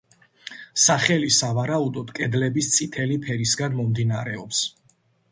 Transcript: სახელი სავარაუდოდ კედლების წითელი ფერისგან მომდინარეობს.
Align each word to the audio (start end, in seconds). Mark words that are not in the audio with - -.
სახელი 0.83 1.27
სავარაუდოდ 1.39 2.09
კედლების 2.19 2.69
წითელი 2.77 3.17
ფერისგან 3.27 3.77
მომდინარეობს. 3.81 4.63